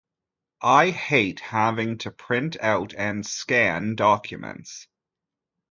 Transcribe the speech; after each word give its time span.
I 0.63 0.89
hate 0.89 1.39
having 1.41 1.99
to 1.99 2.09
print 2.09 2.57
out 2.59 2.95
and 2.97 3.23
scan 3.23 3.93
documents 3.93 4.87